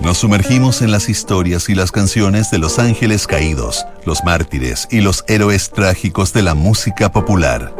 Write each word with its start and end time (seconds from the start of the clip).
Nos 0.00 0.18
sumergimos 0.18 0.82
en 0.82 0.90
las 0.90 1.08
historias 1.08 1.68
y 1.68 1.76
las 1.76 1.92
canciones 1.92 2.50
de 2.50 2.58
los 2.58 2.80
ángeles 2.80 3.28
caídos, 3.28 3.86
los 4.04 4.24
mártires 4.24 4.88
y 4.90 5.02
los 5.02 5.24
héroes 5.28 5.70
trágicos 5.70 6.32
de 6.32 6.42
la 6.42 6.54
música 6.54 7.12
popular. 7.12 7.72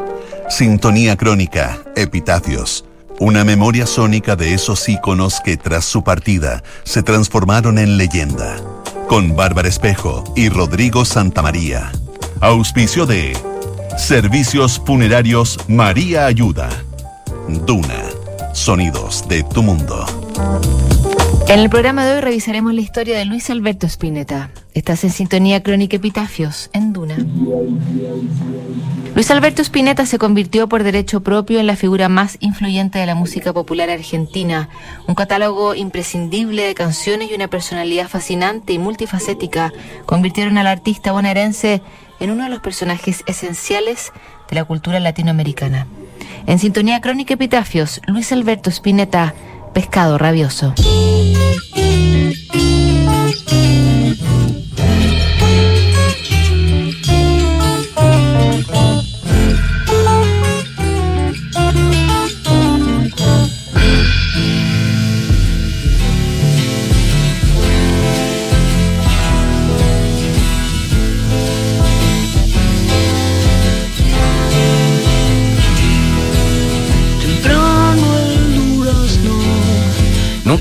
Sintonía 0.48 1.16
crónica, 1.16 1.82
epitafios. 1.96 2.84
Una 3.18 3.42
memoria 3.42 3.84
sónica 3.84 4.36
de 4.36 4.54
esos 4.54 4.88
íconos 4.88 5.40
que 5.44 5.56
tras 5.56 5.84
su 5.84 6.04
partida 6.04 6.62
se 6.84 7.02
transformaron 7.02 7.80
en 7.80 7.96
leyenda. 7.96 8.58
Con 9.08 9.34
Bárbara 9.34 9.68
Espejo 9.68 10.22
y 10.36 10.50
Rodrigo 10.50 11.04
Santamaría. 11.04 11.90
Auspicio 12.40 13.06
de 13.06 13.36
Servicios 13.98 14.80
Funerarios 14.86 15.58
María 15.66 16.26
Ayuda. 16.26 16.68
Duna. 17.48 18.11
Sonidos 18.52 19.26
de 19.28 19.42
tu 19.42 19.62
mundo. 19.62 20.04
En 21.48 21.58
el 21.58 21.70
programa 21.70 22.04
de 22.04 22.14
hoy 22.14 22.20
revisaremos 22.20 22.74
la 22.74 22.82
historia 22.82 23.16
de 23.16 23.24
Luis 23.24 23.48
Alberto 23.48 23.86
Spinetta. 23.86 24.50
Estás 24.74 25.04
en 25.04 25.10
sintonía 25.10 25.62
crónica 25.62 25.96
Epitafios, 25.96 26.68
en 26.72 26.92
Duna. 26.92 27.16
Luis 29.14 29.30
Alberto 29.30 29.62
Spinetta 29.62 30.04
se 30.04 30.18
convirtió 30.18 30.68
por 30.68 30.82
derecho 30.82 31.22
propio 31.22 31.60
en 31.60 31.66
la 31.66 31.76
figura 31.76 32.08
más 32.08 32.36
influyente 32.40 32.98
de 32.98 33.06
la 33.06 33.14
música 33.14 33.52
popular 33.52 33.88
argentina, 33.88 34.68
un 35.06 35.14
catálogo 35.14 35.74
imprescindible 35.74 36.62
de 36.62 36.74
canciones 36.74 37.30
y 37.30 37.34
una 37.34 37.48
personalidad 37.48 38.08
fascinante 38.08 38.74
y 38.74 38.78
multifacética 38.78 39.72
convirtieron 40.04 40.58
al 40.58 40.66
artista 40.66 41.12
bonaerense 41.12 41.82
en 42.20 42.30
uno 42.30 42.44
de 42.44 42.50
los 42.50 42.60
personajes 42.60 43.24
esenciales 43.26 44.12
de 44.48 44.56
la 44.56 44.64
cultura 44.64 45.00
latinoamericana. 45.00 45.86
En 46.46 46.58
sintonía 46.58 47.00
crónica 47.00 47.34
Epitafios, 47.34 48.00
Luis 48.06 48.32
Alberto 48.32 48.70
Spinetta, 48.70 49.34
Pescado 49.72 50.18
Rabioso. 50.18 50.74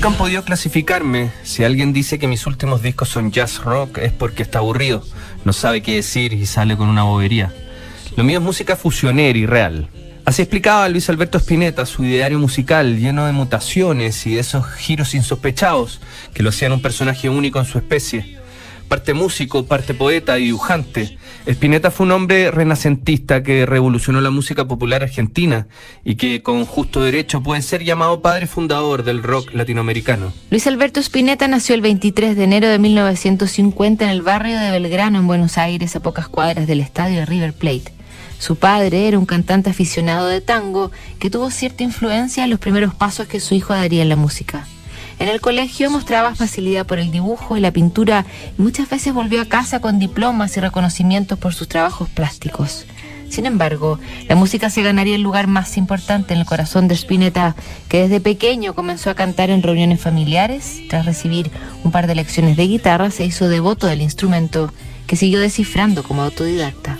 Nunca 0.02 0.14
han 0.14 0.18
podido 0.18 0.42
clasificarme. 0.42 1.30
Si 1.44 1.62
alguien 1.62 1.92
dice 1.92 2.18
que 2.18 2.26
mis 2.26 2.48
últimos 2.48 2.82
discos 2.82 3.08
son 3.08 3.30
jazz 3.30 3.62
rock 3.62 3.98
es 3.98 4.12
porque 4.12 4.42
está 4.42 4.58
aburrido, 4.58 5.04
no 5.44 5.52
sabe 5.52 5.80
qué 5.80 5.94
decir 5.94 6.32
y 6.32 6.44
sale 6.44 6.76
con 6.76 6.88
una 6.88 7.04
bobería. 7.04 7.54
Lo 8.16 8.24
mío 8.24 8.40
es 8.40 8.44
música 8.44 8.74
fusionera 8.74 9.38
y 9.38 9.46
real. 9.46 9.86
Así 10.24 10.42
explicaba 10.42 10.88
Luis 10.88 11.08
Alberto 11.08 11.38
Spinetta 11.38 11.86
su 11.86 12.02
ideario 12.02 12.40
musical 12.40 12.98
lleno 12.98 13.26
de 13.26 13.32
mutaciones 13.32 14.26
y 14.26 14.34
de 14.34 14.40
esos 14.40 14.66
giros 14.72 15.14
insospechados 15.14 16.00
que 16.34 16.42
lo 16.42 16.48
hacían 16.48 16.72
un 16.72 16.82
personaje 16.82 17.28
único 17.28 17.60
en 17.60 17.64
su 17.64 17.78
especie 17.78 18.41
parte 18.92 19.14
músico, 19.14 19.64
parte 19.64 19.94
poeta 19.94 20.38
y 20.38 20.44
dibujante. 20.44 21.16
Spinetta 21.46 21.90
fue 21.90 22.04
un 22.04 22.12
hombre 22.12 22.50
renacentista 22.50 23.42
que 23.42 23.64
revolucionó 23.64 24.20
la 24.20 24.28
música 24.28 24.68
popular 24.68 25.02
argentina 25.02 25.66
y 26.04 26.16
que 26.16 26.42
con 26.42 26.66
justo 26.66 27.00
derecho 27.00 27.42
puede 27.42 27.62
ser 27.62 27.84
llamado 27.84 28.20
padre 28.20 28.46
fundador 28.46 29.02
del 29.02 29.22
rock 29.22 29.54
latinoamericano. 29.54 30.34
Luis 30.50 30.66
Alberto 30.66 31.00
Spinetta 31.00 31.48
nació 31.48 31.74
el 31.74 31.80
23 31.80 32.36
de 32.36 32.44
enero 32.44 32.68
de 32.68 32.78
1950 32.78 34.04
en 34.04 34.10
el 34.10 34.20
barrio 34.20 34.60
de 34.60 34.70
Belgrano, 34.70 35.20
en 35.20 35.26
Buenos 35.26 35.56
Aires, 35.56 35.96
a 35.96 36.00
pocas 36.00 36.28
cuadras 36.28 36.66
del 36.66 36.80
estadio 36.80 37.20
de 37.20 37.24
River 37.24 37.54
Plate. 37.54 37.94
Su 38.40 38.56
padre 38.56 39.08
era 39.08 39.18
un 39.18 39.24
cantante 39.24 39.70
aficionado 39.70 40.26
de 40.26 40.42
tango 40.42 40.92
que 41.18 41.30
tuvo 41.30 41.50
cierta 41.50 41.82
influencia 41.82 42.44
en 42.44 42.50
los 42.50 42.58
primeros 42.58 42.94
pasos 42.94 43.26
que 43.26 43.40
su 43.40 43.54
hijo 43.54 43.72
daría 43.72 44.02
en 44.02 44.10
la 44.10 44.16
música. 44.16 44.66
En 45.22 45.28
el 45.28 45.40
colegio 45.40 45.88
mostraba 45.88 46.34
facilidad 46.34 46.84
por 46.84 46.98
el 46.98 47.12
dibujo 47.12 47.56
y 47.56 47.60
la 47.60 47.70
pintura 47.70 48.26
y 48.58 48.60
muchas 48.60 48.90
veces 48.90 49.14
volvió 49.14 49.40
a 49.40 49.44
casa 49.44 49.78
con 49.78 50.00
diplomas 50.00 50.56
y 50.56 50.60
reconocimientos 50.60 51.38
por 51.38 51.54
sus 51.54 51.68
trabajos 51.68 52.08
plásticos. 52.08 52.86
Sin 53.28 53.46
embargo, 53.46 54.00
la 54.26 54.34
música 54.34 54.68
se 54.68 54.82
ganaría 54.82 55.14
el 55.14 55.22
lugar 55.22 55.46
más 55.46 55.76
importante 55.76 56.34
en 56.34 56.40
el 56.40 56.44
corazón 56.44 56.88
de 56.88 56.96
Spinetta, 56.96 57.54
que 57.88 58.02
desde 58.02 58.20
pequeño 58.20 58.74
comenzó 58.74 59.10
a 59.10 59.14
cantar 59.14 59.50
en 59.50 59.62
reuniones 59.62 60.00
familiares. 60.00 60.80
Tras 60.90 61.06
recibir 61.06 61.52
un 61.84 61.92
par 61.92 62.08
de 62.08 62.16
lecciones 62.16 62.56
de 62.56 62.66
guitarra, 62.66 63.12
se 63.12 63.24
hizo 63.24 63.48
devoto 63.48 63.86
del 63.86 64.02
instrumento, 64.02 64.74
que 65.06 65.14
siguió 65.14 65.38
descifrando 65.38 66.02
como 66.02 66.22
autodidacta. 66.22 66.98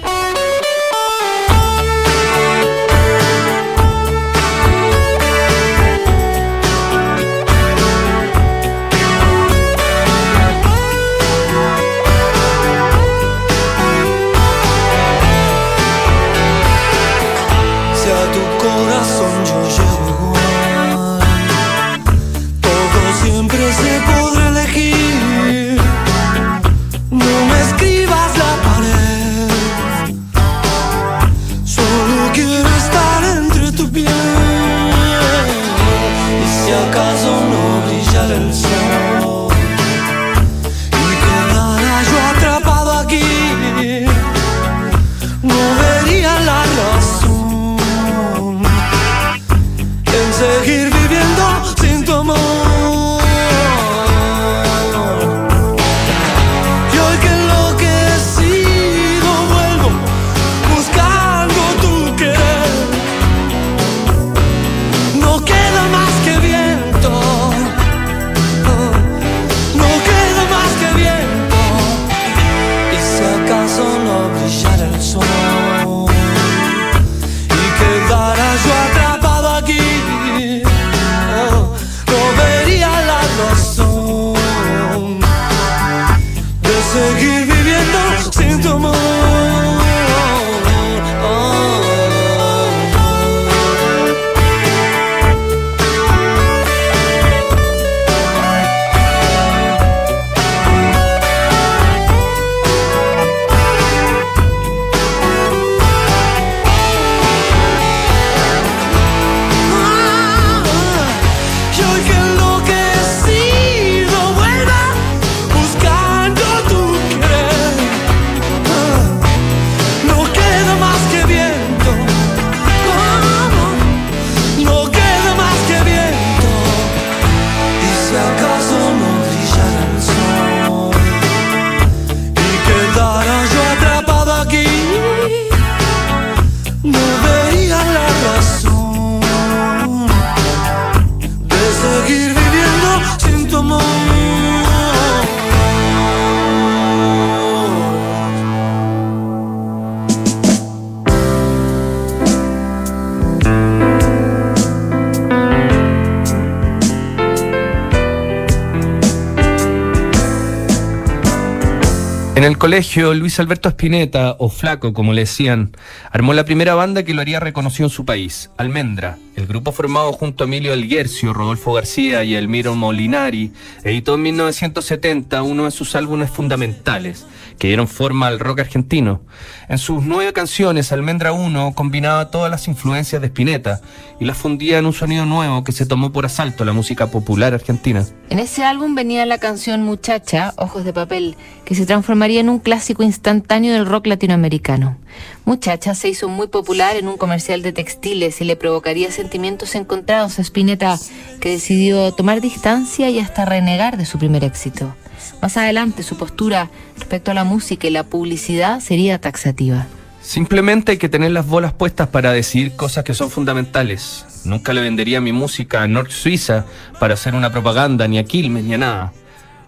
En 162.42 162.48
el 162.48 162.58
colegio, 162.58 163.14
Luis 163.14 163.38
Alberto 163.38 163.68
Spinetta, 163.68 164.34
o 164.36 164.48
Flaco 164.48 164.92
como 164.92 165.12
le 165.12 165.20
decían, 165.20 165.76
armó 166.10 166.34
la 166.34 166.44
primera 166.44 166.74
banda 166.74 167.04
que 167.04 167.14
lo 167.14 167.20
haría 167.20 167.38
reconocido 167.38 167.86
en 167.86 167.90
su 167.90 168.04
país, 168.04 168.50
Almendra. 168.56 169.16
El 169.34 169.46
grupo 169.46 169.72
formado 169.72 170.12
junto 170.12 170.44
a 170.44 170.46
Emilio 170.46 170.74
Alguercio, 170.74 171.32
Rodolfo 171.32 171.72
García 171.72 172.22
y 172.22 172.34
Elmiro 172.34 172.74
Molinari 172.74 173.50
editó 173.82 174.16
en 174.16 174.22
1970 174.22 175.42
uno 175.42 175.64
de 175.64 175.70
sus 175.70 175.96
álbumes 175.96 176.30
fundamentales, 176.30 177.24
que 177.58 177.68
dieron 177.68 177.88
forma 177.88 178.26
al 178.26 178.38
rock 178.38 178.60
argentino. 178.60 179.22
En 179.70 179.78
sus 179.78 180.04
nueve 180.04 180.34
canciones, 180.34 180.92
Almendra 180.92 181.32
1 181.32 181.72
combinaba 181.74 182.30
todas 182.30 182.50
las 182.50 182.68
influencias 182.68 183.22
de 183.22 183.28
Spinetta 183.28 183.80
y 184.20 184.26
las 184.26 184.36
fundía 184.36 184.78
en 184.78 184.84
un 184.84 184.92
sonido 184.92 185.24
nuevo 185.24 185.64
que 185.64 185.72
se 185.72 185.86
tomó 185.86 186.12
por 186.12 186.26
asalto 186.26 186.66
la 186.66 186.74
música 186.74 187.06
popular 187.06 187.54
argentina. 187.54 188.04
En 188.28 188.38
ese 188.38 188.64
álbum 188.64 188.94
venía 188.94 189.24
la 189.24 189.38
canción 189.38 189.82
Muchacha, 189.82 190.52
Ojos 190.56 190.84
de 190.84 190.92
Papel, 190.92 191.36
que 191.64 191.74
se 191.74 191.86
transformaría 191.86 192.40
en 192.40 192.50
un 192.50 192.58
clásico 192.58 193.02
instantáneo 193.02 193.72
del 193.72 193.86
rock 193.86 194.08
latinoamericano. 194.08 194.98
Muchacha 195.44 195.94
se 195.94 196.08
hizo 196.08 196.28
muy 196.28 196.48
popular 196.48 196.96
en 196.96 197.08
un 197.08 197.16
comercial 197.16 197.62
de 197.62 197.72
textiles 197.72 198.40
y 198.40 198.44
le 198.44 198.56
provocaría 198.56 199.10
sentimientos 199.10 199.74
encontrados 199.74 200.38
a 200.38 200.42
Spinetta, 200.42 200.98
que 201.40 201.50
decidió 201.50 202.12
tomar 202.12 202.40
distancia 202.40 203.10
y 203.10 203.18
hasta 203.18 203.44
renegar 203.44 203.96
de 203.96 204.06
su 204.06 204.18
primer 204.18 204.44
éxito. 204.44 204.94
Más 205.40 205.56
adelante 205.56 206.02
su 206.02 206.16
postura 206.16 206.70
respecto 206.98 207.30
a 207.30 207.34
la 207.34 207.44
música 207.44 207.86
y 207.86 207.90
la 207.90 208.04
publicidad 208.04 208.80
sería 208.80 209.20
taxativa. 209.20 209.86
Simplemente 210.20 210.92
hay 210.92 210.98
que 210.98 211.08
tener 211.08 211.32
las 211.32 211.46
bolas 211.46 211.72
puestas 211.72 212.08
para 212.08 212.32
decidir 212.32 212.76
cosas 212.76 213.02
que 213.02 213.12
son 213.12 213.28
fundamentales. 213.28 214.24
Nunca 214.44 214.72
le 214.72 214.80
vendería 214.80 215.20
mi 215.20 215.32
música 215.32 215.82
a 215.82 215.88
North 215.88 216.10
Suiza 216.10 216.64
para 217.00 217.14
hacer 217.14 217.34
una 217.34 217.50
propaganda, 217.50 218.06
ni 218.06 218.18
a 218.18 218.24
Quilmes, 218.24 218.62
ni 218.62 218.74
a 218.74 218.78
nada. 218.78 219.12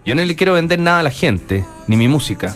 Yo 0.05 0.15
no 0.15 0.23
le 0.23 0.35
quiero 0.35 0.53
vender 0.53 0.79
nada 0.79 0.99
a 0.99 1.03
la 1.03 1.11
gente, 1.11 1.65
ni 1.87 1.97
mi 1.97 2.07
música. 2.07 2.55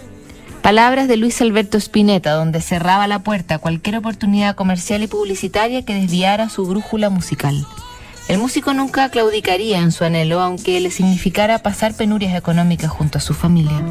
Palabras 0.61 1.07
de 1.07 1.17
Luis 1.17 1.41
Alberto 1.41 1.77
Spinetta, 1.77 2.33
donde 2.33 2.61
cerraba 2.61 3.07
la 3.07 3.19
puerta 3.19 3.55
a 3.55 3.59
cualquier 3.59 3.95
oportunidad 3.95 4.55
comercial 4.55 5.01
y 5.01 5.07
publicitaria 5.07 5.83
que 5.83 5.93
desviara 5.93 6.49
su 6.49 6.65
brújula 6.65 7.09
musical. 7.09 7.65
El 8.27 8.37
músico 8.37 8.73
nunca 8.73 9.09
claudicaría 9.09 9.79
en 9.79 9.91
su 9.91 10.03
anhelo, 10.03 10.41
aunque 10.41 10.79
le 10.81 10.91
significara 10.91 11.59
pasar 11.59 11.95
penurias 11.95 12.35
económicas 12.35 12.91
junto 12.91 13.17
a 13.17 13.21
su 13.21 13.33
familia. 13.33 13.81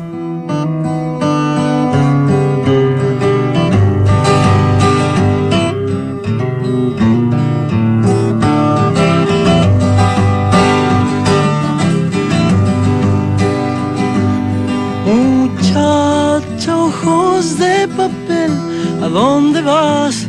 ¿A 19.09 19.11
dónde 19.11 19.63
vas? 19.63 20.27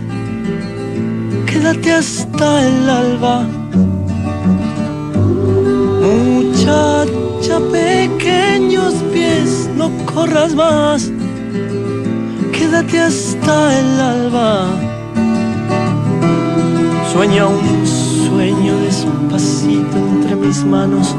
Quédate 1.45 1.91
hasta 1.91 2.67
el 2.67 2.89
alba 2.89 3.45
Muchacha, 6.01 7.59
pequeños 7.71 8.93
pies, 9.13 9.69
no 9.75 9.91
corras 10.05 10.55
más, 10.55 11.11
quédate 12.53 12.99
hasta 12.99 13.79
el 13.79 13.99
alba. 13.99 14.67
Sueña 17.11 17.47
un 17.47 17.85
sueño 17.85 18.79
despacito 18.79 19.97
entre 19.97 20.35
mis 20.37 20.63
manos, 20.63 21.15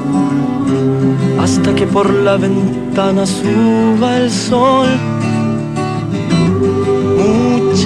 hasta 1.39 1.75
que 1.75 1.87
por 1.87 2.11
la 2.11 2.37
ventana 2.39 3.27
suba 3.27 4.17
el 4.17 4.31
sol. 4.31 4.89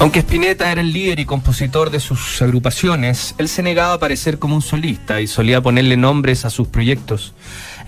Aunque 0.00 0.20
Spinetta 0.20 0.70
era 0.70 0.80
el 0.80 0.92
líder 0.92 1.18
y 1.18 1.24
compositor 1.24 1.90
de 1.90 1.98
sus 1.98 2.40
agrupaciones, 2.40 3.34
él 3.36 3.48
se 3.48 3.64
negaba 3.64 3.90
a 3.90 3.96
aparecer 3.96 4.38
como 4.38 4.54
un 4.54 4.62
solista 4.62 5.20
y 5.20 5.26
solía 5.26 5.60
ponerle 5.60 5.96
nombres 5.96 6.44
a 6.44 6.50
sus 6.50 6.68
proyectos. 6.68 7.34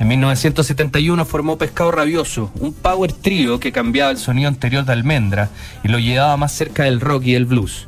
En 0.01 0.09
1971 0.09 1.25
formó 1.25 1.57
Pescado 1.57 1.93
Rabioso, 1.93 2.51
un 2.59 2.73
power 2.73 3.13
trio 3.13 3.61
que 3.61 3.71
cambiaba 3.71 4.11
el 4.11 4.19
sonido 4.19 4.49
anterior 4.49 4.85
de 4.85 4.93
Almendra 4.93 5.51
y 5.85 5.89
lo 5.89 6.01
llevaba 6.01 6.37
más 6.37 6.53
cerca 6.53 6.83
del 6.83 7.01
rock 7.01 7.27
y 7.27 7.37
el 7.37 7.47
blues. 7.47 7.87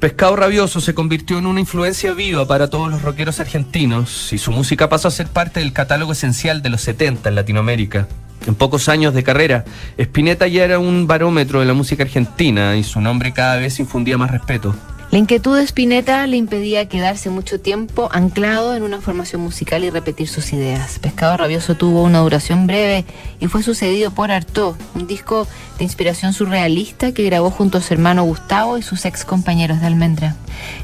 Pescado 0.00 0.36
Rabioso 0.36 0.82
se 0.82 0.92
convirtió 0.92 1.38
en 1.38 1.46
una 1.46 1.60
influencia 1.60 2.12
viva 2.12 2.46
para 2.46 2.68
todos 2.68 2.90
los 2.90 3.00
rockeros 3.00 3.40
argentinos 3.40 4.34
y 4.34 4.38
su 4.38 4.50
música 4.50 4.90
pasó 4.90 5.08
a 5.08 5.12
ser 5.12 5.28
parte 5.28 5.60
del 5.60 5.72
catálogo 5.72 6.12
esencial 6.12 6.60
de 6.60 6.68
los 6.68 6.82
70 6.82 7.30
en 7.30 7.34
Latinoamérica. 7.36 8.06
En 8.46 8.54
pocos 8.54 8.88
años 8.88 9.14
de 9.14 9.22
carrera, 9.22 9.64
Spinetta 9.98 10.46
ya 10.46 10.64
era 10.64 10.78
un 10.78 11.06
barómetro 11.06 11.60
de 11.60 11.66
la 11.66 11.74
música 11.74 12.02
argentina 12.02 12.76
y 12.76 12.84
su 12.84 13.00
nombre 13.00 13.32
cada 13.32 13.56
vez 13.56 13.78
infundía 13.78 14.18
más 14.18 14.30
respeto. 14.30 14.74
La 15.12 15.18
inquietud 15.18 15.58
de 15.58 15.62
Spinetta 15.64 16.26
le 16.26 16.38
impedía 16.38 16.88
quedarse 16.88 17.28
mucho 17.28 17.60
tiempo 17.60 18.08
anclado 18.12 18.74
en 18.74 18.82
una 18.82 19.02
formación 19.02 19.42
musical 19.42 19.84
y 19.84 19.90
repetir 19.90 20.26
sus 20.26 20.54
ideas. 20.54 20.98
Pescado 21.00 21.36
Rabioso 21.36 21.74
tuvo 21.74 22.02
una 22.02 22.20
duración 22.20 22.66
breve 22.66 23.04
y 23.38 23.46
fue 23.46 23.62
sucedido 23.62 24.10
por 24.10 24.30
Artaud, 24.30 24.74
un 24.94 25.06
disco 25.06 25.46
de 25.76 25.84
inspiración 25.84 26.32
surrealista 26.32 27.12
que 27.12 27.24
grabó 27.24 27.50
junto 27.50 27.76
a 27.76 27.82
su 27.82 27.92
hermano 27.92 28.24
Gustavo 28.24 28.78
y 28.78 28.82
sus 28.82 29.04
ex 29.04 29.26
compañeros 29.26 29.82
de 29.82 29.86
Almendra. 29.86 30.34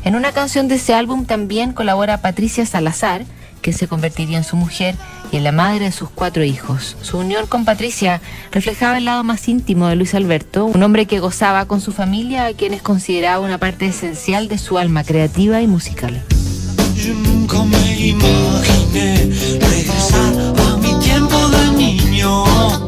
En 0.05 0.15
una 0.15 0.33
canción 0.33 0.69
de 0.69 0.75
ese 0.75 0.93
álbum 0.93 1.25
también 1.25 1.73
colabora 1.73 2.21
Patricia 2.21 2.67
Salazar, 2.67 3.25
que 3.63 3.73
se 3.73 3.89
convertiría 3.89 4.37
en 4.37 4.45
su 4.45 4.57
mujer 4.57 4.95
y 5.31 5.41
la 5.41 5.53
madre 5.53 5.87
de 5.87 5.93
sus 5.93 6.11
cuatro 6.11 6.45
hijos. 6.45 6.97
Su 7.03 7.19
unión 7.19 7.47
con 7.47 7.65
Patricia 7.65 8.21
reflejaba 8.53 8.99
el 8.99 9.05
lado 9.05 9.25
más 9.25 9.49
íntimo 9.49 9.89
de 9.89 9.97
Luis 9.97 10.15
Alberto, 10.15 10.67
un 10.67 10.83
hombre 10.83 11.07
que 11.07 11.21
gozaba 11.21 11.67
con 11.67 11.81
su 11.81 11.93
familia, 11.93 12.47
a 12.47 12.53
quienes 12.55 12.83
consideraba 12.83 13.45
una 13.45 13.59
parte 13.59 13.87
esencial 13.87 14.49
de 14.49 14.59
su 14.59 14.79
alma 14.79 15.05
creativa 15.05 15.61
y 15.61 15.67
musical. 15.67 16.23
Yo 16.97 17.15
nunca 17.15 17.63
me 17.63 18.09
imaginé 18.09 19.31
regresar 19.61 20.35
a 20.59 20.77
mi 20.79 20.99
tiempo 20.99 21.37
de 21.49 21.71
niño. 21.77 22.88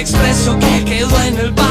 Expreso 0.00 0.58
que 0.58 0.84
quedó 0.84 1.22
en 1.24 1.38
el 1.38 1.52
pasado. 1.52 1.69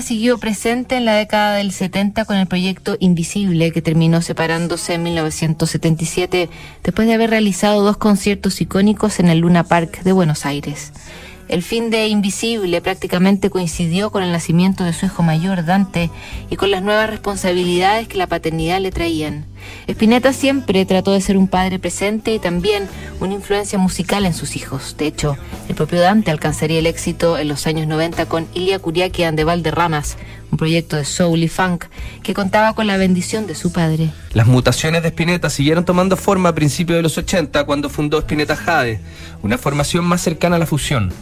Siguió 0.00 0.38
presente 0.38 0.96
en 0.96 1.04
la 1.04 1.14
década 1.14 1.56
del 1.56 1.70
70 1.70 2.24
con 2.24 2.36
el 2.36 2.46
proyecto 2.46 2.96
Invisible, 2.98 3.72
que 3.72 3.82
terminó 3.82 4.22
separándose 4.22 4.94
en 4.94 5.02
1977 5.02 6.48
después 6.82 7.06
de 7.06 7.14
haber 7.14 7.30
realizado 7.30 7.82
dos 7.82 7.98
conciertos 7.98 8.60
icónicos 8.60 9.20
en 9.20 9.28
el 9.28 9.40
Luna 9.40 9.64
Park 9.64 10.02
de 10.02 10.12
Buenos 10.12 10.46
Aires. 10.46 10.92
El 11.48 11.62
fin 11.62 11.90
de 11.90 12.08
Invisible 12.08 12.80
prácticamente 12.80 13.50
coincidió 13.50 14.10
con 14.10 14.22
el 14.22 14.32
nacimiento 14.32 14.82
de 14.82 14.94
su 14.94 15.06
hijo 15.06 15.22
mayor, 15.22 15.64
Dante, 15.64 16.10
y 16.48 16.56
con 16.56 16.70
las 16.70 16.82
nuevas 16.82 17.10
responsabilidades 17.10 18.08
que 18.08 18.18
la 18.18 18.26
paternidad 18.26 18.80
le 18.80 18.90
traían. 18.90 19.51
Spinetta 19.86 20.32
siempre 20.32 20.84
trató 20.86 21.12
de 21.12 21.20
ser 21.20 21.36
un 21.36 21.48
padre 21.48 21.78
presente 21.78 22.34
y 22.34 22.38
también 22.38 22.88
una 23.20 23.34
influencia 23.34 23.78
musical 23.78 24.24
en 24.26 24.34
sus 24.34 24.56
hijos. 24.56 24.96
De 24.96 25.06
hecho, 25.06 25.36
el 25.68 25.74
propio 25.74 26.00
Dante 26.00 26.30
alcanzaría 26.30 26.78
el 26.78 26.86
éxito 26.86 27.38
en 27.38 27.48
los 27.48 27.66
años 27.66 27.86
90 27.86 28.26
con 28.26 28.46
Ilia 28.54 28.78
Curiaquian 28.78 29.36
de 29.36 29.44
Valderramas, 29.44 30.16
un 30.50 30.58
proyecto 30.58 30.96
de 30.96 31.04
soul 31.04 31.42
y 31.42 31.48
funk 31.48 31.86
que 32.22 32.34
contaba 32.34 32.74
con 32.74 32.86
la 32.86 32.96
bendición 32.96 33.46
de 33.46 33.54
su 33.54 33.72
padre. 33.72 34.10
Las 34.32 34.46
mutaciones 34.46 35.02
de 35.02 35.08
Spinetta 35.08 35.50
siguieron 35.50 35.84
tomando 35.84 36.16
forma 36.16 36.50
a 36.50 36.54
principios 36.54 36.96
de 36.96 37.02
los 37.02 37.18
80 37.18 37.64
cuando 37.64 37.88
fundó 37.88 38.18
Spinetta 38.18 38.56
Jade, 38.56 39.00
una 39.42 39.58
formación 39.58 40.04
más 40.04 40.20
cercana 40.20 40.56
a 40.56 40.58
la 40.58 40.66
fusión. 40.66 41.12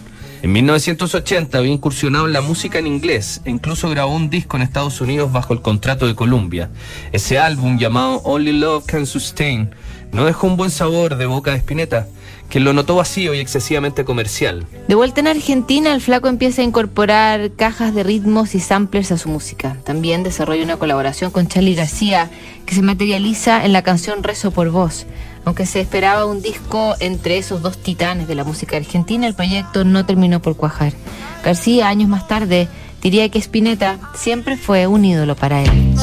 En 0.43 0.53
1980 0.53 1.59
había 1.59 1.73
incursionado 1.73 2.27
en 2.27 2.33
la 2.33 2.41
música 2.41 2.79
en 2.79 2.87
inglés 2.87 3.43
e 3.45 3.51
incluso 3.51 3.91
grabó 3.91 4.15
un 4.15 4.31
disco 4.31 4.57
en 4.57 4.63
Estados 4.63 4.99
Unidos 5.03 5.31
bajo 5.31 5.53
el 5.53 5.61
contrato 5.61 6.07
de 6.07 6.15
Columbia. 6.15 6.71
Ese 7.13 7.39
álbum 7.39 7.79
llamado 7.79 8.23
Only 8.25 8.53
Love 8.53 8.87
Can 8.87 9.05
Sustain 9.05 9.71
no 10.13 10.25
dejó 10.25 10.47
un 10.47 10.57
buen 10.57 10.71
sabor 10.71 11.17
de 11.17 11.27
boca 11.27 11.51
de 11.51 11.59
Spinetta, 11.59 12.07
que 12.49 12.59
lo 12.59 12.73
notó 12.73 12.97
vacío 12.97 13.35
y 13.35 13.39
excesivamente 13.39 14.07
comercial. 14.07 14.67
De 14.89 14.95
vuelta 14.95 15.21
en 15.21 15.29
Argentina, 15.29 15.93
el 15.93 16.01
flaco 16.01 16.29
empieza 16.29 16.63
a 16.63 16.65
incorporar 16.65 17.53
cajas 17.53 17.95
de 17.95 18.03
ritmos 18.03 18.55
y 18.55 18.61
samplers 18.61 19.13
a 19.13 19.19
su 19.19 19.29
música. 19.29 19.77
También 19.85 20.23
desarrolla 20.23 20.65
una 20.65 20.79
colaboración 20.79 21.31
con 21.31 21.49
Charlie 21.49 21.75
García 21.75 22.31
que 22.65 22.75
se 22.75 22.81
materializa 22.83 23.65
en 23.65 23.75
la 23.75 23.83
canción 23.83 24.23
Rezo 24.23 24.53
por 24.53 24.71
Vos. 24.71 25.07
Aunque 25.45 25.67
se 25.67 25.81
esperaba 25.81 26.27
un 26.27 26.43
disco 26.43 26.95
entre 27.01 27.39
esos 27.39 27.63
dos 27.63 27.79
titanes 27.79 28.29
de 28.29 28.35
la 28.35 28.45
música 28.45 28.77
argentina, 28.77 29.27
el 29.27 29.35
proyecto 29.35 29.85
no 29.85 30.05
terminó 30.07 30.41
por 30.41 30.57
cuajar. 30.57 30.93
García, 31.45 31.89
años 31.89 32.09
más 32.09 32.29
tarde, 32.29 32.69
diría 33.03 33.29
que 33.31 33.39
Spinetta 33.39 33.99
siempre 34.15 34.57
fue 34.57 34.87
un 34.87 35.05
ídolo 35.05 35.35
para 35.37 35.63
él. 35.63 35.97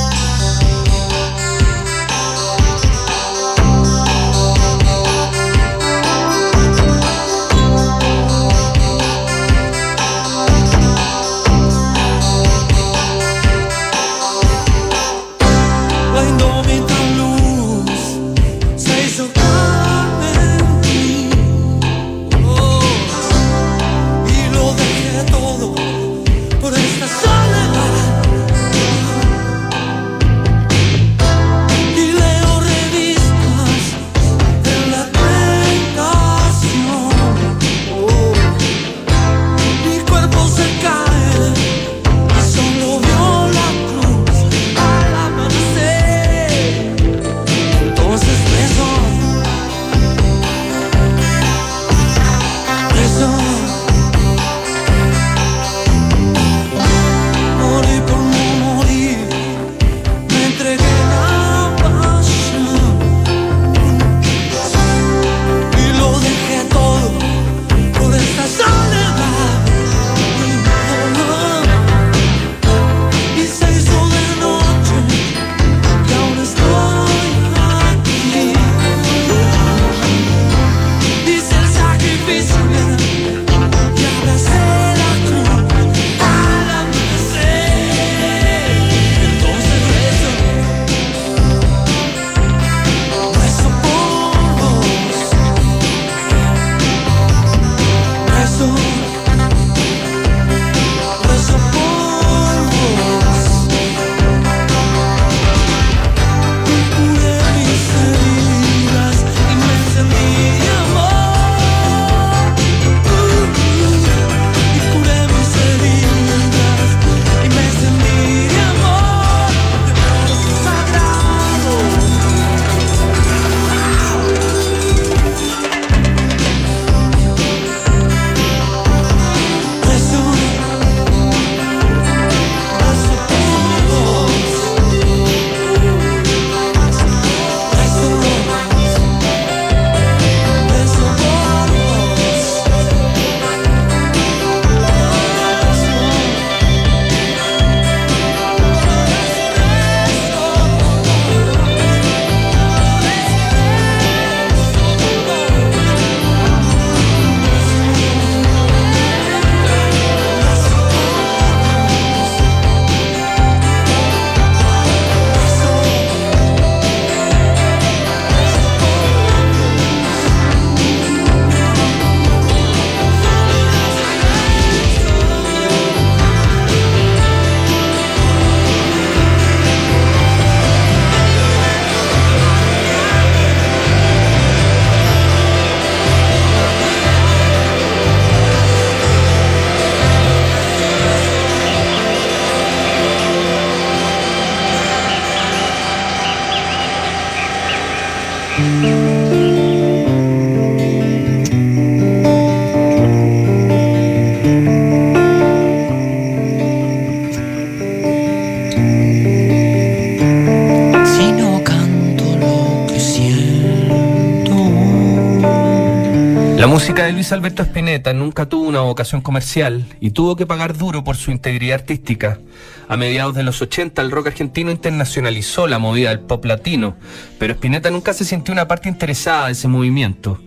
Música 216.87 217.03
de 217.03 217.11
Luis 217.11 217.33
Alberto 217.33 217.63
Spinetta 217.63 218.13
nunca 218.13 218.45
tuvo 218.45 218.65
una 218.65 218.79
vocación 218.79 219.19
comercial 219.19 219.85
y 219.99 220.11
tuvo 220.11 220.37
que 220.37 220.45
pagar 220.45 220.77
duro 220.77 221.03
por 221.03 221.17
su 221.17 221.31
integridad 221.31 221.81
artística. 221.81 222.39
A 222.87 222.95
mediados 222.95 223.35
de 223.35 223.43
los 223.43 223.61
80 223.61 224.01
el 224.01 224.09
rock 224.09 224.27
argentino 224.27 224.71
internacionalizó 224.71 225.67
la 225.67 225.79
movida 225.79 226.11
del 226.11 226.21
pop 226.21 226.45
latino, 226.45 226.95
pero 227.39 227.51
Spinetta 227.55 227.91
nunca 227.91 228.13
se 228.13 228.23
sintió 228.23 228.53
una 228.53 228.69
parte 228.69 228.87
interesada 228.87 229.47
de 229.47 229.51
ese 229.51 229.67
movimiento. 229.67 230.39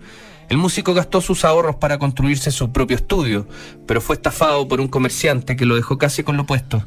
El 0.48 0.56
músico 0.56 0.94
gastó 0.94 1.20
sus 1.20 1.44
ahorros 1.44 1.76
para 1.76 1.98
construirse 1.98 2.50
su 2.50 2.72
propio 2.72 2.96
estudio, 2.96 3.46
pero 3.86 4.00
fue 4.00 4.16
estafado 4.16 4.66
por 4.66 4.80
un 4.80 4.88
comerciante 4.88 5.56
que 5.56 5.66
lo 5.66 5.76
dejó 5.76 5.98
casi 5.98 6.22
con 6.22 6.38
lo 6.38 6.46
puesto. 6.46 6.82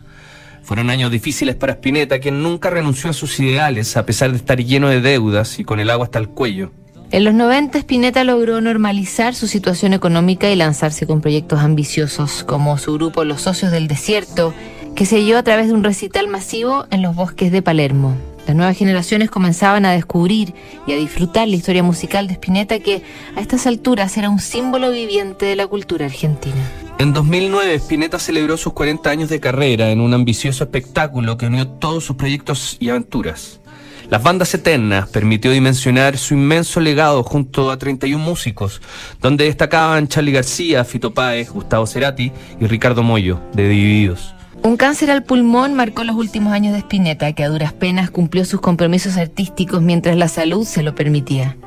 Fueron 0.63 0.89
años 0.89 1.11
difíciles 1.11 1.55
para 1.55 1.73
Spinetta, 1.73 2.17
quien 2.17 2.41
nunca 2.41 2.71
renunció 2.71 3.11
a 3.11 3.13
sus 3.13 3.39
ideales 3.39 3.97
a 3.97 4.05
pesar 4.07 4.31
de 4.31 4.37
estar 4.37 4.57
lleno 4.57 4.89
de 4.89 4.99
deudas 4.99 5.59
y 5.59 5.63
con 5.63 5.79
el 5.79 5.91
agua 5.91 6.05
hasta 6.05 6.17
el 6.17 6.29
cuello. 6.29 6.71
En 7.13 7.25
los 7.25 7.35
90 7.35 7.77
Spinetta 7.77 8.23
logró 8.23 8.59
normalizar 8.59 9.35
su 9.35 9.45
situación 9.45 9.93
económica 9.93 10.49
y 10.49 10.55
lanzarse 10.55 11.05
con 11.05 11.21
proyectos 11.21 11.59
ambiciosos 11.59 12.43
como 12.43 12.75
su 12.79 12.93
grupo 12.93 13.23
Los 13.23 13.41
Socios 13.41 13.71
del 13.71 13.87
Desierto, 13.87 14.51
que 14.95 15.05
se 15.05 15.17
dio 15.17 15.37
a 15.37 15.43
través 15.43 15.67
de 15.67 15.73
un 15.73 15.83
recital 15.83 16.27
masivo 16.27 16.87
en 16.89 17.03
los 17.03 17.15
bosques 17.15 17.51
de 17.51 17.61
Palermo. 17.61 18.17
Las 18.47 18.55
nuevas 18.55 18.75
generaciones 18.75 19.29
comenzaban 19.29 19.85
a 19.85 19.91
descubrir 19.91 20.55
y 20.87 20.93
a 20.93 20.95
disfrutar 20.95 21.47
la 21.47 21.55
historia 21.55 21.83
musical 21.83 22.25
de 22.25 22.33
Spinetta 22.33 22.79
que 22.79 23.03
a 23.35 23.41
estas 23.41 23.67
alturas 23.67 24.17
era 24.17 24.31
un 24.31 24.39
símbolo 24.39 24.89
viviente 24.89 25.45
de 25.45 25.55
la 25.55 25.67
cultura 25.67 26.07
argentina. 26.07 26.67
En 26.97 27.13
2009, 27.13 27.75
Spinetta 27.75 28.17
celebró 28.17 28.57
sus 28.57 28.73
40 28.73 29.11
años 29.11 29.29
de 29.29 29.39
carrera 29.39 29.91
en 29.91 30.01
un 30.01 30.15
ambicioso 30.15 30.63
espectáculo 30.63 31.37
que 31.37 31.45
unió 31.45 31.67
todos 31.67 32.05
sus 32.05 32.15
proyectos 32.15 32.75
y 32.79 32.89
aventuras. 32.89 33.59
Las 34.13 34.21
bandas 34.21 34.53
eternas 34.53 35.09
permitió 35.09 35.49
dimensionar 35.49 36.19
su 36.19 36.35
inmenso 36.35 36.79
legado 36.79 37.23
junto 37.23 37.71
a 37.71 37.79
31 37.79 38.23
músicos, 38.23 38.79
donde 39.19 39.45
destacaban 39.45 40.07
Charlie 40.07 40.31
García, 40.31 40.85
Fito 40.85 41.15
Páez, 41.15 41.49
Gustavo 41.49 41.87
Cerati 41.87 42.31
y 42.59 42.67
Ricardo 42.67 43.01
Mollo, 43.01 43.41
de 43.53 43.67
Divididos. 43.67 44.35
Un 44.61 44.77
cáncer 44.77 45.09
al 45.09 45.23
pulmón 45.23 45.73
marcó 45.73 46.03
los 46.03 46.15
últimos 46.15 46.53
años 46.53 46.73
de 46.73 46.79
Spinetta, 46.81 47.33
que 47.33 47.43
a 47.43 47.49
duras 47.49 47.73
penas 47.73 48.11
cumplió 48.11 48.45
sus 48.45 48.61
compromisos 48.61 49.17
artísticos 49.17 49.81
mientras 49.81 50.15
la 50.15 50.27
salud 50.27 50.63
se 50.63 50.83
lo 50.83 50.93
permitía. 50.93 51.57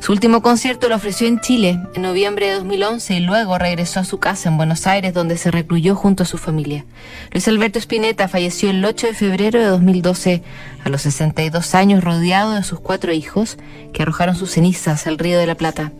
Su 0.00 0.12
último 0.12 0.42
concierto 0.42 0.88
lo 0.88 0.96
ofreció 0.96 1.26
en 1.26 1.40
Chile 1.40 1.80
en 1.94 2.02
noviembre 2.02 2.46
de 2.46 2.54
2011 2.54 3.14
y 3.14 3.20
luego 3.20 3.58
regresó 3.58 4.00
a 4.00 4.04
su 4.04 4.18
casa 4.18 4.48
en 4.48 4.56
Buenos 4.56 4.86
Aires 4.86 5.12
donde 5.12 5.36
se 5.36 5.50
recluyó 5.50 5.94
junto 5.94 6.22
a 6.22 6.26
su 6.26 6.38
familia. 6.38 6.86
Luis 7.32 7.46
Alberto 7.48 7.78
Spinetta 7.78 8.28
falleció 8.28 8.70
el 8.70 8.84
8 8.84 9.08
de 9.08 9.14
febrero 9.14 9.58
de 9.58 9.66
2012 9.66 10.42
a 10.84 10.88
los 10.88 11.02
62 11.02 11.74
años 11.74 12.02
rodeado 12.02 12.52
de 12.52 12.62
sus 12.62 12.80
cuatro 12.80 13.12
hijos 13.12 13.58
que 13.92 14.02
arrojaron 14.02 14.36
sus 14.36 14.52
cenizas 14.52 15.06
al 15.06 15.18
río 15.18 15.38
de 15.38 15.46
la 15.46 15.56
Plata. 15.56 15.92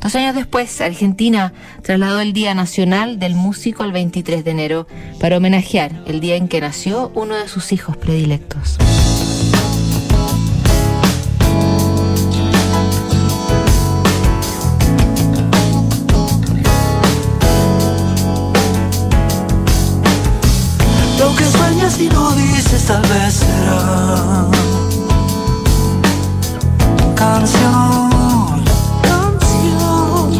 Dos 0.00 0.14
años 0.14 0.34
después, 0.34 0.80
Argentina 0.80 1.52
trasladó 1.82 2.20
el 2.20 2.32
Día 2.32 2.54
Nacional 2.54 3.18
del 3.18 3.34
Músico 3.34 3.82
al 3.82 3.92
23 3.92 4.44
de 4.44 4.50
enero 4.50 4.86
para 5.20 5.38
homenajear 5.38 5.92
el 6.06 6.20
día 6.20 6.36
en 6.36 6.48
que 6.48 6.60
nació 6.60 7.12
uno 7.14 7.34
de 7.36 7.48
sus 7.48 7.72
hijos 7.72 7.96
predilectos. 7.96 8.78
Y 21.98 22.08
no 22.08 22.32
dices 22.32 22.86
tal 22.86 23.02
vez 23.02 23.34
será 23.34 24.46
canción, 27.14 28.64
canción. 29.02 30.32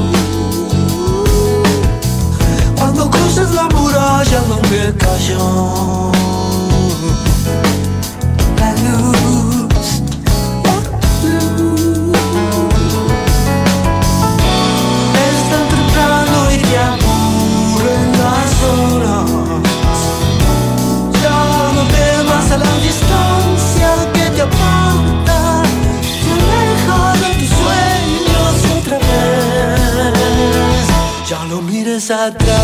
Cuando 2.76 3.10
cruces 3.10 3.50
la 3.52 3.68
muralla 3.68 4.40
donde 4.48 4.94
cayó 4.98 6.12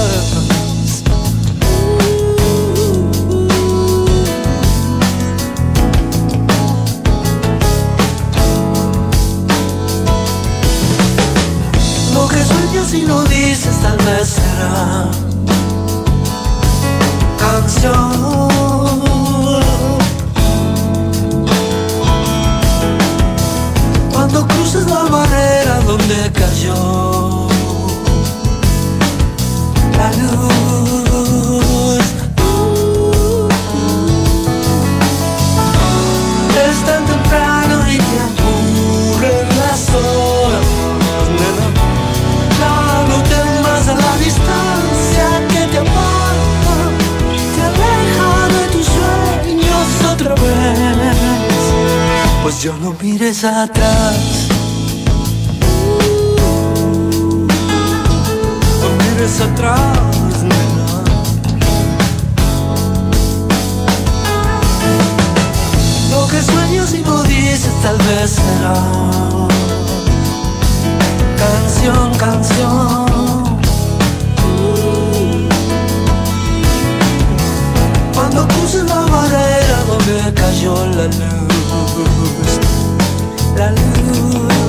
atrás. 0.01 0.40
Otra 50.21 50.35
vez. 50.35 51.17
Pues 52.43 52.63
yo 52.63 52.75
no 52.77 52.95
mires 53.01 53.45
atrás. 53.45 54.17
No 58.81 58.89
mires 58.99 59.41
atrás, 59.41 60.43
nena. 60.43 61.03
Lo 66.11 66.27
que 66.29 66.43
sueñas 66.43 66.95
y 66.95 66.99
no 66.99 67.23
dices 67.23 67.73
tal 67.83 67.97
vez 67.99 68.31
será 68.31 68.75
canción, 71.39 72.15
canción. 72.19 73.11
Cuando 78.15 78.47
cruces 78.49 78.85
la 78.85 79.01
barrera 79.01 79.60
donde 80.07 80.35
cayó 80.35 80.75
la 80.87 81.05
luz, 81.07 81.51
la 83.57 83.71
luz. 83.71 84.60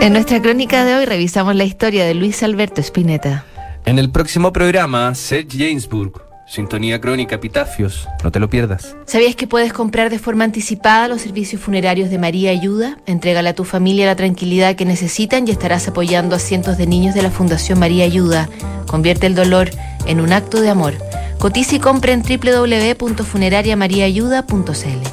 En 0.00 0.12
nuestra 0.14 0.40
crónica 0.40 0.86
de 0.86 0.94
hoy 0.94 1.04
revisamos 1.04 1.54
la 1.54 1.64
historia 1.64 2.06
de 2.06 2.14
Luis 2.14 2.42
Alberto 2.42 2.80
Spinetta. 2.80 3.44
En 3.84 3.98
el 3.98 4.10
próximo 4.10 4.50
programa, 4.50 5.14
Seth 5.14 5.52
Jamesburg, 5.52 6.22
Sintonía 6.46 7.02
Crónica, 7.02 7.34
Epitafios. 7.34 8.08
No 8.24 8.32
te 8.32 8.40
lo 8.40 8.48
pierdas. 8.48 8.96
¿Sabías 9.04 9.36
que 9.36 9.46
puedes 9.46 9.74
comprar 9.74 10.08
de 10.08 10.18
forma 10.18 10.44
anticipada 10.44 11.06
los 11.06 11.20
servicios 11.20 11.60
funerarios 11.60 12.08
de 12.08 12.18
María 12.18 12.50
Ayuda? 12.50 12.96
Entrégale 13.04 13.50
a 13.50 13.54
tu 13.54 13.64
familia 13.64 14.06
la 14.06 14.16
tranquilidad 14.16 14.74
que 14.74 14.86
necesitan 14.86 15.46
y 15.46 15.50
estarás 15.50 15.86
apoyando 15.86 16.34
a 16.34 16.38
cientos 16.38 16.78
de 16.78 16.86
niños 16.86 17.14
de 17.14 17.20
la 17.20 17.30
Fundación 17.30 17.78
María 17.78 18.06
Ayuda. 18.06 18.48
Convierte 18.86 19.26
el 19.26 19.34
dolor 19.34 19.68
en 20.06 20.22
un 20.22 20.32
acto 20.32 20.62
de 20.62 20.70
amor. 20.70 20.94
Cotiza 21.38 21.76
y 21.76 21.78
compra 21.78 22.12
en 22.12 22.22
www.funerariamariaayuda.cl. 22.22 25.08